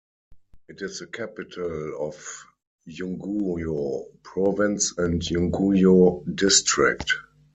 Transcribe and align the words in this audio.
It 0.67 0.81
is 0.81 0.97
the 0.97 1.05
capital 1.05 2.07
of 2.07 2.43
Yunguyo 2.89 4.05
Province 4.23 4.95
and 4.97 5.21
Yunguyo 5.21 6.23
District. 6.35 7.13